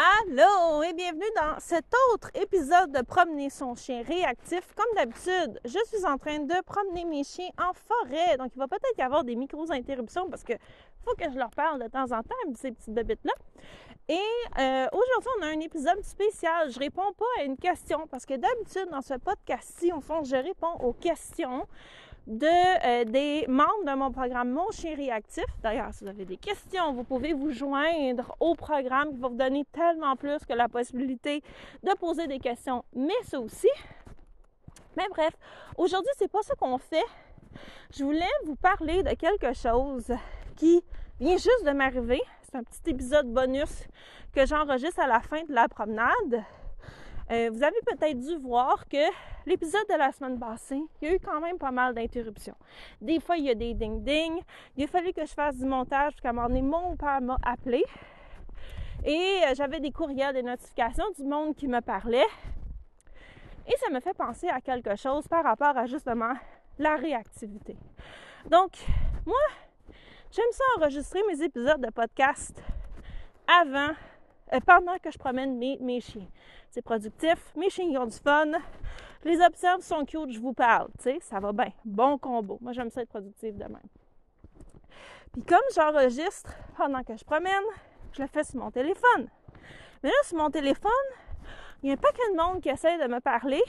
[0.00, 4.62] Allô et bienvenue dans cet autre épisode de Promener son chien réactif.
[4.74, 8.38] Comme d'habitude, je suis en train de promener mes chiens en forêt.
[8.38, 10.54] Donc, il va peut-être y avoir des micros-interruptions parce que
[11.04, 13.34] faut que je leur parle de temps en temps, ces petites bébites-là.
[14.08, 14.14] Et
[14.58, 16.70] euh, aujourd'hui, on a un épisode spécial.
[16.70, 20.36] Je réponds pas à une question parce que d'habitude, dans ce podcast-ci, au fond, je
[20.36, 21.66] réponds aux questions
[22.26, 25.44] de, euh, des membres de mon programme Mon Chien Réactif.
[25.62, 29.36] D'ailleurs, si vous avez des questions, vous pouvez vous joindre au programme qui va vous
[29.36, 31.42] donner tellement plus que la possibilité
[31.82, 33.70] de poser des questions, mais ça aussi.
[34.96, 35.34] Mais bref,
[35.76, 37.04] aujourd'hui, c'est pas ça qu'on fait.
[37.94, 40.12] Je voulais vous parler de quelque chose
[40.56, 40.82] qui
[41.18, 42.20] vient juste de m'arriver.
[42.42, 43.84] C'est un petit épisode bonus
[44.32, 46.44] que j'enregistre à la fin de la promenade.
[47.30, 48.96] Euh, vous avez peut-être dû voir que
[49.46, 52.56] l'épisode de la semaine passée, il y a eu quand même pas mal d'interruptions.
[53.00, 54.40] Des fois, il y a des ding-ding.
[54.76, 57.20] Il a fallu que je fasse du montage parce qu'à un moment donné, mon père
[57.20, 57.84] m'a appelé.
[59.04, 62.26] Et euh, j'avais des courriels, des notifications du monde qui me parlait.
[63.68, 66.32] Et ça me fait penser à quelque chose par rapport à justement
[66.78, 67.76] la réactivité.
[68.46, 68.72] Donc,
[69.24, 69.38] moi,
[70.32, 72.60] j'aime ça enregistrer mes épisodes de podcast
[73.46, 73.94] avant,
[74.52, 76.26] euh, pendant que je promène mes, chiens
[76.70, 78.52] c'est productif, mes chiens ont du fun,
[79.24, 81.72] les observes sont cute, je vous parle, tu sais, ça va bien.
[81.84, 82.58] Bon combo.
[82.60, 83.78] Moi, j'aime ça être productif de même.
[85.32, 87.64] Puis comme j'enregistre pendant que je promène,
[88.12, 89.28] je le fais sur mon téléphone.
[90.02, 90.90] Mais là, sur mon téléphone,
[91.82, 93.62] il y a un paquet de monde qui essaie de me parler.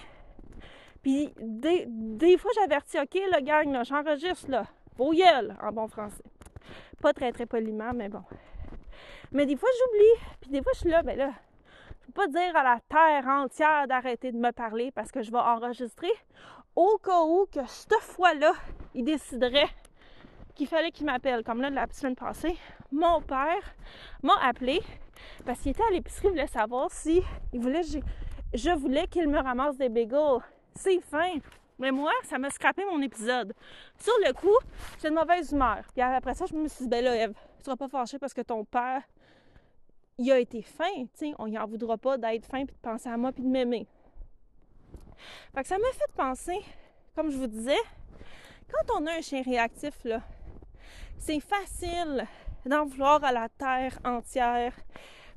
[1.01, 4.65] Puis des, fois, j'avertis, OK, le gang, là, j'enregistre, là,
[4.97, 6.23] au en bon français.
[7.01, 8.23] Pas très, très poliment, mais bon.
[9.31, 10.35] Mais des fois, j'oublie.
[10.41, 11.31] Puis des fois, je suis là, ben là,
[12.11, 16.11] pas dire à la terre entière d'arrêter de me parler parce que je vais enregistrer
[16.75, 18.53] au cas où que cette fois-là,
[18.93, 19.69] il déciderait
[20.55, 21.43] qu'il fallait qu'il m'appelle.
[21.43, 22.57] Comme là, la semaine passée,
[22.91, 23.75] mon père
[24.23, 24.81] m'a appelé
[25.45, 27.21] parce qu'il était à l'épicerie, il voulait savoir si
[27.53, 27.83] il voulait,
[28.53, 30.39] je, voulais qu'il me ramasse des bagels.
[30.75, 31.33] C'est fin.
[31.79, 33.53] Mais moi, ça m'a scrappé mon épisode.
[33.97, 34.55] Sur le coup,
[35.01, 35.79] j'ai de mauvaise humeur.
[35.93, 38.33] Puis après ça, je me suis dit, ben là, Eve, tu seras pas fâchée parce
[38.33, 39.01] que ton père
[40.21, 43.09] il a été fin, tu on y en voudra pas d'être fin puis de penser
[43.09, 43.87] à moi puis de m'aimer.
[45.53, 46.59] Fait que ça m'a fait penser,
[47.15, 47.79] comme je vous disais,
[48.71, 50.21] quand on a un chien réactif, là,
[51.17, 52.27] c'est facile
[52.65, 54.73] d'en vouloir à la terre entière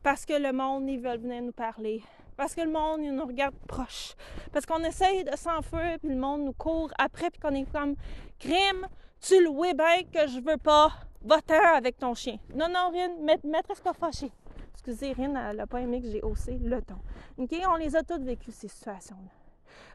[0.02, 2.02] parce que le monde, ils veulent venir nous parler.
[2.36, 4.14] Parce que le monde, il nous regarde proche.
[4.52, 7.94] Parce qu'on essaye de s'enfuir, puis le monde nous court après, puis qu'on est comme
[8.38, 8.86] crime,
[9.20, 12.36] tu le vois bien que je veux pas, va-t'en avec ton chien.
[12.54, 13.08] Non, non, rien,
[13.44, 14.30] maîtresse pas fâchée.
[14.74, 16.98] Excusez, Rine, elle n'a pas aimé que j'ai haussé le ton.
[17.38, 17.54] OK?
[17.68, 19.30] On les a toutes vécues, ces situations-là.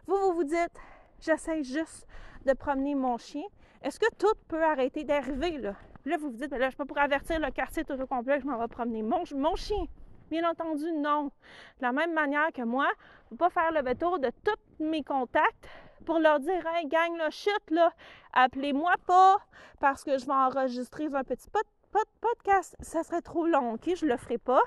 [0.07, 0.79] Vous, vous vous dites,
[1.19, 2.07] j'essaie juste
[2.45, 3.44] de promener mon chien.
[3.81, 5.75] Est-ce que tout peut arrêter d'arriver, là?
[6.06, 8.47] Là, vous vous dites, là, je peux pour avertir le quartier tout au complet je
[8.47, 9.85] m'en vais promener mon, mon chien.
[10.31, 11.25] Bien entendu, non.
[11.25, 11.31] De
[11.81, 12.88] la même manière que moi,
[13.29, 15.67] je ne pas faire le tour de tous mes contacts
[16.06, 17.91] pour leur dire Hey, gang, là, chute, là,
[18.34, 19.38] appelez-moi pas
[19.79, 21.78] parce que je vais enregistrer un petit pot pas de
[22.22, 23.96] podcast, ça serait trop long, ok?
[23.96, 24.62] Je le ferai pas.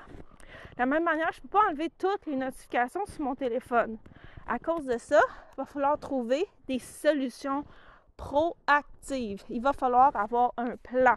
[0.73, 3.97] De la même manière, je peux pas enlever toutes les notifications sur mon téléphone.
[4.47, 5.21] À cause de ça,
[5.53, 7.63] il va falloir trouver des solutions
[8.17, 9.43] proactives.
[9.49, 11.15] Il va falloir avoir un plan.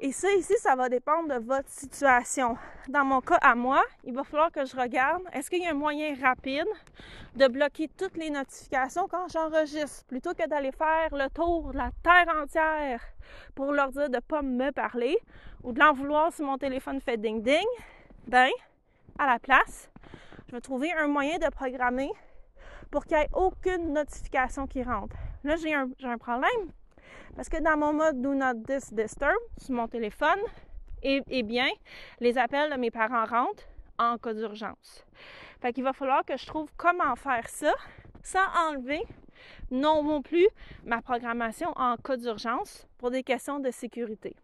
[0.00, 2.58] Et ça, ici, ça va dépendre de votre situation.
[2.88, 5.70] Dans mon cas à moi, il va falloir que je regarde, est-ce qu'il y a
[5.70, 6.66] un moyen rapide
[7.36, 11.90] de bloquer toutes les notifications quand j'enregistre, plutôt que d'aller faire le tour de la
[12.02, 13.00] terre entière
[13.54, 15.16] pour leur dire de ne pas me parler
[15.62, 17.64] ou de l'en vouloir si mon téléphone fait ding-ding?
[18.26, 18.50] Ben,
[19.16, 19.90] à la place,
[20.48, 22.10] je vais trouver un moyen de programmer
[22.90, 25.16] pour qu'il n'y ait aucune notification qui rentre.
[25.44, 26.72] Là, j'ai un, un problème
[27.36, 28.54] parce que dans mon mode Do Not
[28.92, 30.40] Disturb sur mon téléphone,
[31.02, 31.68] eh, eh, bien,
[32.20, 33.64] les appels de mes parents rentrent
[33.98, 35.04] en cas d'urgence.
[35.60, 37.72] Fait qu'il va falloir que je trouve comment faire ça
[38.22, 39.02] sans enlever
[39.70, 40.46] non plus
[40.84, 44.36] ma programmation en cas d'urgence pour des questions de sécurité.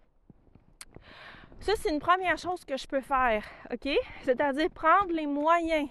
[1.60, 3.88] Ça, c'est une première chose que je peux faire, OK?
[4.22, 5.88] C'est-à-dire prendre les moyens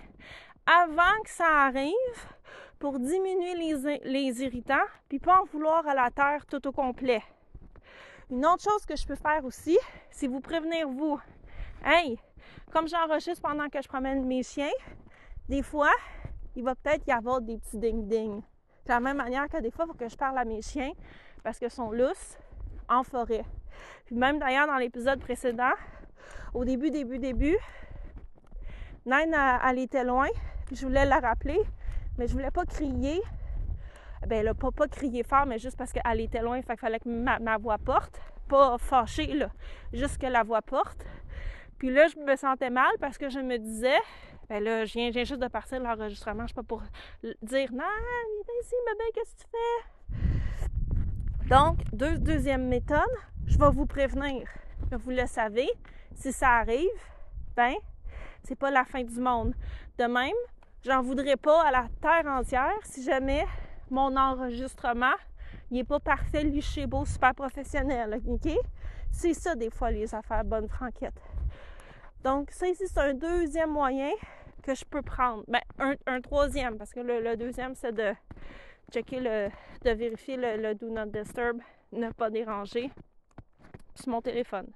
[0.66, 1.94] avant que ça arrive
[2.80, 3.56] pour diminuer
[4.04, 4.76] les, irritants,
[5.10, 7.22] puis pas en vouloir à la terre tout au complet.
[8.32, 9.78] Une autre chose que je peux faire aussi,
[10.12, 11.20] c'est vous prévenir vous.
[11.84, 12.18] Hey,
[12.72, 14.72] comme j'enregistre pendant que je promène mes chiens,
[15.50, 15.92] des fois,
[16.56, 18.42] il va peut-être y avoir des petits ding-ding.
[18.42, 20.92] De la même manière que des fois, il faut que je parle à mes chiens
[21.44, 22.38] parce qu'ils sont lousses
[22.88, 23.46] en forêt.
[24.06, 25.74] Puis même d'ailleurs, dans l'épisode précédent,
[26.54, 27.58] au début, début, début,
[29.06, 29.36] Naine,
[29.68, 30.28] elle était loin,
[30.66, 31.60] puis je voulais la rappeler,
[32.20, 33.22] mais je voulais pas crier.
[34.28, 37.08] Ben là, pas, pas crier fort, mais juste parce qu'elle était loin, il fallait que
[37.08, 38.22] ma, voix porte.
[38.50, 39.50] Pas fâchée, là,
[39.94, 41.06] juste que la voix porte.
[41.78, 44.00] Puis là, je me sentais mal parce que je me disais,
[44.50, 46.84] ben là, je viens, juste de partir de l'enregistrement, je suis pas pour
[47.24, 49.48] dire non, viens ici, bébé, qu'est-ce que tu
[51.40, 51.48] fais?
[51.48, 53.00] Donc, deuxième méthode,
[53.46, 54.50] je vais vous prévenir.
[54.92, 55.70] Vous le savez,
[56.16, 56.90] si ça arrive,
[57.56, 57.76] ben,
[58.44, 59.54] c'est pas la fin du monde.
[59.98, 60.34] De même,
[60.86, 63.46] j'en voudrais pas à la terre entière si jamais
[63.90, 65.16] mon enregistrement
[65.72, 68.52] il est pas parfait, lui, chez beau, super professionnel, OK?
[69.12, 71.22] C'est ça, des fois, les affaires bonnes franquettes.
[72.24, 74.10] Donc, ça ici, c'est un deuxième moyen
[74.64, 75.44] que je peux prendre.
[75.48, 78.14] Ben, un, troisième, parce que le, deuxième, c'est de
[78.92, 79.50] checker le,
[79.84, 81.60] de vérifier le, Do Not Disturb,
[81.92, 82.92] ne pas déranger
[83.96, 84.68] sur mon téléphone.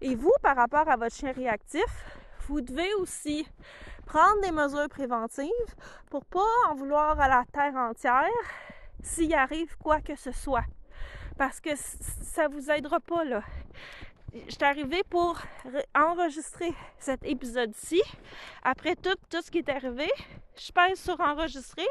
[0.00, 1.84] Et vous, par rapport à votre chien réactif,
[2.48, 3.46] vous devez aussi
[4.06, 5.50] prendre des mesures préventives
[6.10, 8.24] pour pas en vouloir à la terre entière
[9.02, 10.64] s'il arrive quoi que ce soit.
[11.36, 13.42] Parce que ça vous aidera pas, là.
[14.32, 15.38] Je suis arrivée pour
[15.94, 18.02] enregistrer cet épisode-ci.
[18.62, 20.08] Après tout, tout ce qui est arrivé,
[20.56, 21.86] je pèse sur enregistrer,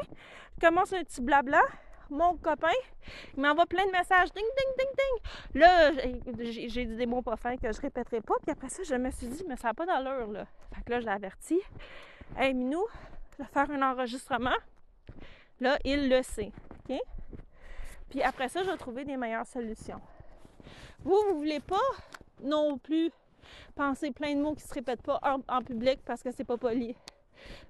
[0.54, 1.62] je commence un petit blabla.
[2.10, 2.68] Mon copain,
[3.36, 4.32] il m'envoie plein de messages.
[4.32, 5.60] Ding, ding, ding, ding.
[5.60, 5.92] Là,
[6.40, 8.34] j'ai dit des mots pas que je répéterai pas.
[8.42, 10.46] Puis après ça, je me suis dit, mais ça n'a pas d'allure, là.
[10.74, 11.60] Fait que là, je l'ai averti.
[12.36, 12.84] Hey, Minou,
[13.38, 14.56] vais faire un enregistrement.
[15.60, 16.52] Là, il le sait.
[16.88, 16.98] OK?
[18.10, 20.00] Puis après ça, je vais trouver des meilleures solutions.
[21.00, 21.76] Vous, vous voulez pas
[22.40, 23.10] non plus
[23.74, 26.96] penser plein de mots qui se répètent pas en, public parce que c'est pas poli.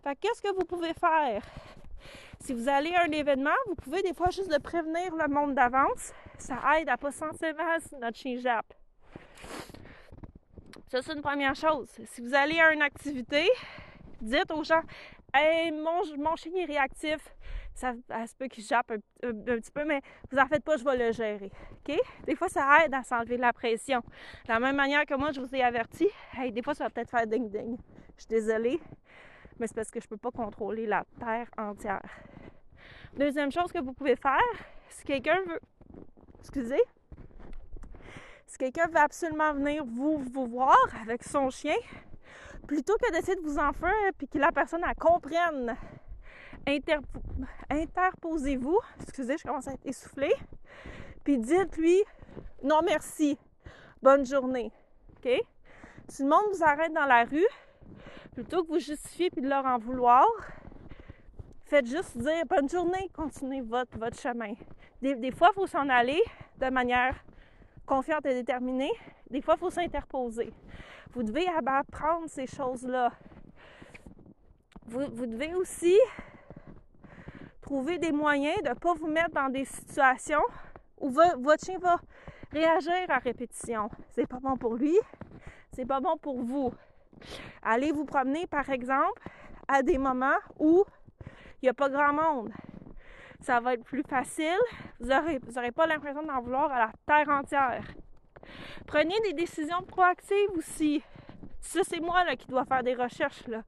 [0.03, 1.43] Fait qu'est-ce que vous pouvez faire?
[2.41, 5.55] Si vous allez à un événement, vous pouvez des fois juste de prévenir le monde
[5.55, 6.13] d'avance.
[6.39, 8.77] Ça aide à pas sentir mal si notre.
[10.89, 11.89] Ça, c'est une première chose.
[12.05, 13.49] Si vous allez à une activité,
[14.21, 14.83] dites aux gens
[15.35, 17.19] Hey, mon, mon chien est réactif
[17.77, 17.93] ça,
[18.27, 20.01] se peut qu'il jappe un, petit peu, mais
[20.31, 21.51] vous en faites pas, je vais le gérer.
[21.73, 21.97] OK?
[22.27, 24.01] Des fois, ça aide à s'enlever de la pression.
[24.47, 26.91] De la même manière que moi, je vous ai averti, hey, des fois, ça va
[26.91, 27.77] peut-être faire ding-ding.
[28.17, 28.81] Je suis désolée,
[29.59, 32.03] mais c'est parce que je peux pas contrôler la terre entière.
[33.17, 34.41] Deuxième chose que vous pouvez faire,
[34.89, 35.61] si quelqu'un veut.
[36.41, 36.83] Excusez.
[38.47, 41.77] Si quelqu'un veut absolument venir vous, vous voir avec son chien,
[42.67, 45.77] plutôt que d'essayer de vous en faire puis que la personne elle comprenne
[47.71, 50.35] interposez-vous, excusez, je commence à être essoufflée,
[51.25, 52.03] puis dites-lui
[52.63, 53.39] non merci,
[54.03, 54.73] bonne journée.
[55.17, 55.31] OK?
[56.09, 57.47] Si le monde vous arrête dans la rue,
[58.35, 60.27] plutôt que vous justifier puis de leur en vouloir,
[61.65, 64.55] faites juste dire bonne journée, continuez votre, votre chemin.
[65.03, 66.23] Des, fois, il faut s'en aller
[66.59, 67.15] de manière
[67.85, 68.93] confiante et déterminée.
[69.31, 70.53] Des fois, il faut s'interposer.
[71.13, 73.13] Vous devez apprendre ces choses-là.
[74.87, 75.97] Vous, devez aussi
[77.61, 80.43] trouver des moyens de ne pas vous mettre dans des situations
[80.99, 82.01] où votre chien va
[82.53, 83.91] réagir à répétition.
[84.11, 84.97] C'est pas bon pour lui,
[85.73, 86.73] c'est pas bon pour vous.
[87.63, 89.23] Allez vous promener, par exemple,
[89.69, 90.85] à des moments où
[91.63, 92.53] il n'y a pas grand monde.
[93.41, 94.59] Ça va être plus facile.
[95.01, 97.85] Vous n'aurez pas l'impression d'en vouloir à la terre entière.
[98.87, 101.03] Prenez des décisions proactives aussi.
[101.61, 103.63] Ça, c'est moi qui dois faire des recherches là,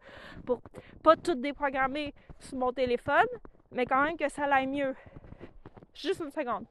[0.47, 0.61] pour
[1.03, 3.27] pas tout déprogrammer sur mon téléphone,
[3.73, 4.95] mais quand même que ça aille mieux.
[5.95, 6.65] Juste une seconde.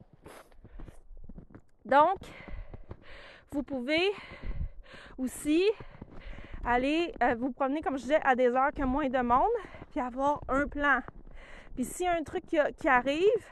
[1.84, 2.18] Donc,
[3.50, 4.10] vous pouvez
[5.18, 5.62] aussi
[6.64, 9.42] aller euh, vous promener, comme je disais, à des heures que moins de monde,
[9.90, 11.00] puis avoir un plan.
[11.74, 13.46] Puis s'il y a un truc qui, arrive,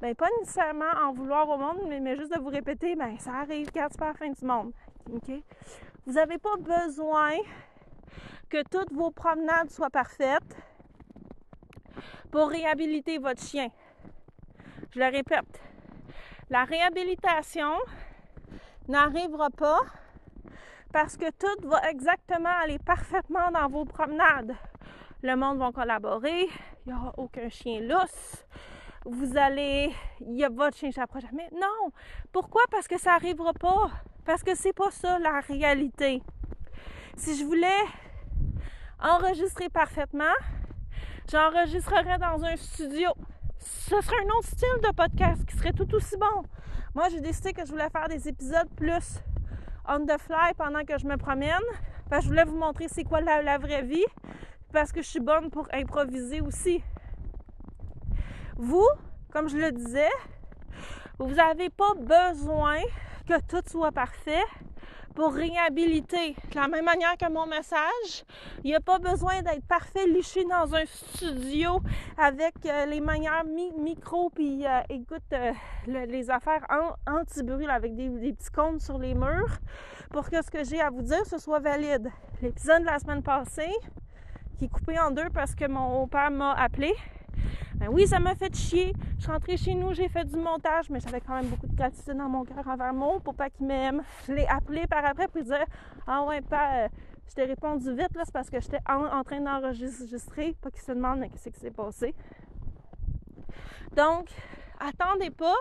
[0.00, 3.70] ben pas nécessairement en vouloir au monde, mais, juste de vous répéter, ben ça arrive
[3.72, 4.72] quand c'est pas la fin du monde.
[5.12, 5.30] OK?
[6.06, 7.32] Vous n'avez pas besoin
[8.48, 10.56] que toutes vos promenades soient parfaites
[12.30, 13.68] pour réhabiliter votre chien.
[14.90, 15.60] Je le répète,
[16.50, 17.72] la réhabilitation
[18.88, 19.80] n'arrivera pas
[20.92, 24.54] parce que tout va exactement aller parfaitement dans vos promenades.
[25.22, 26.48] Le monde va collaborer,
[26.84, 28.44] il n'y aura aucun chien lousse.
[29.04, 31.48] Vous allez, il y a votre chien s'approche jamais.
[31.52, 31.90] Non,
[32.30, 32.62] pourquoi?
[32.70, 33.90] Parce que ça n'arrivera pas.
[34.24, 36.22] Parce que c'est pas ça la réalité.
[37.16, 37.82] Si je voulais
[39.00, 40.36] enregistrer parfaitement,
[41.30, 43.10] j'enregistrerais dans un studio.
[43.58, 46.44] Ce serait un autre style de podcast qui serait tout aussi bon.
[46.94, 49.22] Moi, j'ai décidé que je voulais faire des épisodes plus
[49.88, 51.52] on the fly pendant que je me promène.
[52.08, 54.04] Parce que je voulais vous montrer c'est quoi la, vraie vie.
[54.72, 56.82] Parce que je suis bonne pour improviser aussi.
[58.56, 58.88] Vous,
[59.30, 60.10] comme je le disais,
[61.18, 62.78] vous n'avez pas besoin
[63.26, 64.44] que tout soit parfait
[65.14, 66.34] pour réhabiliter.
[66.50, 68.24] De la même manière que mon message,
[68.64, 71.80] il n'y a pas besoin d'être parfait liché dans un studio
[72.16, 75.52] avec euh, les meilleurs micros puis euh, écoute euh,
[75.86, 76.66] les affaires
[77.06, 79.58] anti-bruit avec des, des, petits comptes sur les murs
[80.10, 82.08] pour que ce que j'ai à vous dire ce soit valide.
[82.40, 83.72] L'épisode de la semaine passée
[84.58, 86.94] qui est coupé en deux parce que mon père m'a appelé
[87.82, 88.92] ben oui, ça m'a fait chier.
[89.16, 91.74] Je suis rentrée chez nous, j'ai fait du montage, mais j'avais quand même beaucoup de
[91.74, 94.04] gratitude dans mon cœur envers mon pas qu'il m'aime.
[94.24, 95.64] Je l'ai appelé par après pour dire
[96.06, 96.88] Ah ouais, euh,
[97.28, 100.92] je t'ai répondu vite, là, c'est parce que j'étais en, train d'enregistrer, pas qu'il se
[100.92, 102.14] demande mais qu'est-ce qui s'est passé.
[103.96, 104.28] Donc,
[104.78, 105.56] attendez pas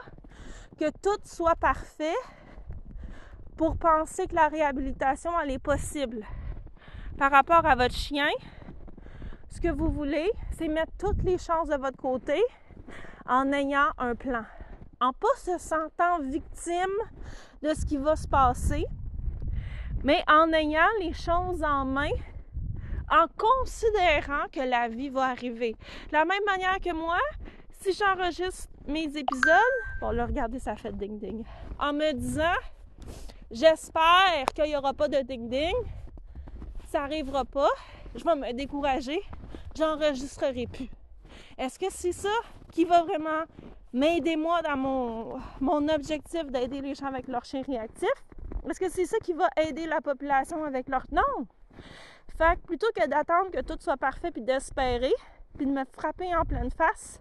[0.80, 2.14] que tout soit parfait
[3.58, 6.24] pour penser que la réhabilitation, elle est possible.
[7.18, 8.30] Par rapport à votre chien,
[9.52, 12.42] ce que vous voulez, c'est mettre toutes les chances de votre côté
[13.28, 14.44] en ayant un plan.
[15.00, 16.96] En pas se sentant victime
[17.62, 18.86] de ce qui va se passer,
[20.04, 22.12] mais en ayant les choses en main,
[23.12, 25.76] en considérant que la vie va arriver.
[26.08, 27.20] De la même manière que moi,
[27.72, 31.44] si j'enregistre mes épisodes, bon là, regardez, ça fait ding-ding,
[31.78, 32.56] en me disant,
[33.52, 35.76] j'espère qu'il n'y aura pas de ding-ding,
[36.88, 37.70] ça n'arrivera pas,
[38.16, 39.22] je vais me décourager,
[39.76, 40.90] j'enregistrerai plus.
[41.58, 42.30] Est-ce que c'est ça
[42.72, 43.44] qui va vraiment
[43.94, 48.10] m'aider moi dans mon, mon objectif d'aider les gens avec leur chien réactif?
[48.70, 51.04] Est-ce que c'est ça qui va aider la population avec leur...
[51.12, 51.46] Non!
[52.38, 55.14] Fait que plutôt que d'attendre que tout soit parfait puis d'espérer,
[55.58, 57.20] puis de me frapper en pleine face,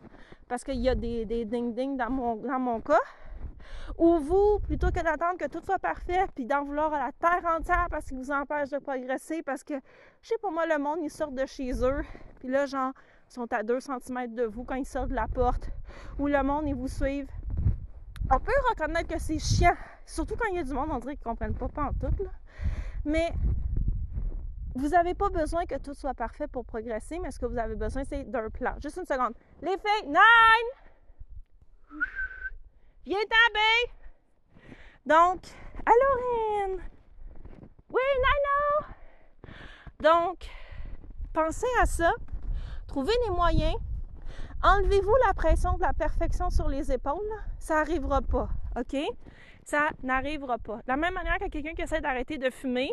[0.49, 3.01] parce qu'il y a des, des ding-ding dans mon, dans mon cas,
[3.99, 7.45] ou vous, plutôt que d'attendre que tout soit parfait, puis d'en vouloir à la terre
[7.45, 9.75] entière parce qu'il vous empêche de progresser, parce que,
[10.23, 12.03] je sais pas moi, le monde, ils sortent de chez eux,
[12.39, 12.93] puis là, genre,
[13.29, 15.71] ils sont à 2 cm de vous quand ils sortent de la porte,
[16.19, 17.31] ou le monde, ils vous suivent.
[18.31, 19.77] On peut reconnaître que c'est chiant,
[20.07, 22.23] surtout quand il y a du monde, on dirait qu'ils comprennent pas, pas en tout,
[22.23, 22.31] là.
[23.05, 23.33] Mais
[24.75, 27.75] vous n'avez pas besoin que tout soit parfait pour progresser, mais ce que vous avez
[27.75, 28.75] besoin, c'est d'un plan.
[28.81, 29.35] Juste une seconde.
[29.63, 30.17] Les filles, nine!
[33.11, 33.59] Viens t'en
[35.05, 35.41] Donc,
[35.85, 36.79] allô,
[37.89, 38.95] Oui, Nano!
[39.99, 40.49] Donc,
[41.33, 42.13] pensez à ça.
[42.87, 43.75] Trouvez les moyens.
[44.63, 47.29] Enlevez-vous la pression de la perfection sur les épaules.
[47.59, 48.49] Ça n'arrivera pas,
[48.79, 48.97] OK?
[49.65, 50.77] Ça n'arrivera pas.
[50.77, 52.93] De la même manière que quelqu'un qui essaie d'arrêter de fumer,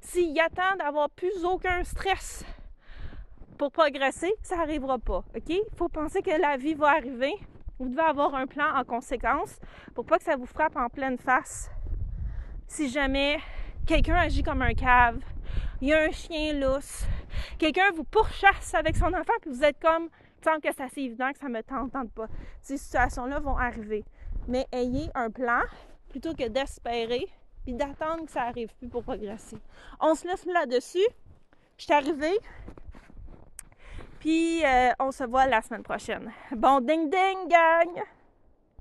[0.00, 2.44] s'il attend d'avoir plus aucun stress
[3.58, 5.48] pour progresser, ça n'arrivera pas, OK?
[5.48, 7.34] Il faut penser que la vie va arriver,
[7.78, 9.58] vous devez avoir un plan en conséquence
[9.94, 11.70] pour pas que ça vous frappe en pleine face.
[12.66, 13.38] Si jamais
[13.86, 15.20] quelqu'un agit comme un cave,
[15.80, 17.04] il y a un chien lousse,
[17.58, 20.08] quelqu'un vous pourchasse avec son enfant, puis vous êtes comme,
[20.42, 22.28] semble que c'est assez évident que ça me tente, tente pas.
[22.60, 24.04] Ces situations-là vont arriver.
[24.46, 25.62] Mais ayez un plan
[26.10, 27.26] plutôt que d'espérer
[27.64, 29.56] puis d'attendre que ça arrive plus pour progresser.
[30.00, 31.06] On se laisse là-dessus.
[31.78, 32.38] Je suis arrivée.
[34.24, 36.32] Puis euh, on se voit la semaine prochaine.
[36.50, 38.02] Bon ding ding gang!